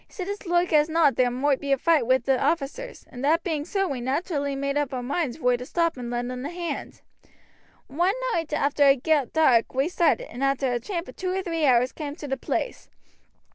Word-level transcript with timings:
"He 0.07 0.13
said 0.13 0.27
as 0.29 0.47
loike 0.47 0.73
as 0.73 0.89
not 0.89 1.15
there 1.15 1.29
moight 1.29 1.59
be 1.59 1.71
a 1.71 1.77
foight 1.77 2.07
wi' 2.07 2.17
the 2.17 2.41
officers, 2.43 3.05
and 3.11 3.23
that 3.23 3.43
being 3.43 3.65
so 3.65 3.87
we 3.87 4.01
naterally 4.01 4.55
made 4.57 4.75
up 4.75 4.95
our 4.95 5.03
moinds 5.03 5.37
vor 5.37 5.55
to 5.57 5.63
stop 5.63 5.95
and 5.95 6.09
lend 6.09 6.31
un 6.31 6.43
a 6.43 6.49
hand. 6.49 7.01
One 7.85 8.15
night 8.33 8.51
arter 8.51 8.87
it 8.87 9.03
got 9.03 9.31
dark 9.31 9.75
we 9.75 9.89
started, 9.89 10.31
and 10.33 10.41
arter 10.43 10.73
a 10.73 10.79
tramp 10.79 11.07
of 11.07 11.17
two 11.17 11.31
or 11.33 11.43
three 11.43 11.65
hours 11.67 11.91
cam' 11.91 12.15
to 12.15 12.27
the 12.27 12.35
place. 12.35 12.89